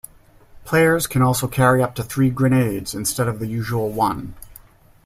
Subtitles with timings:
[0.65, 4.33] Players can also carry up to three grenades instead of the usual one.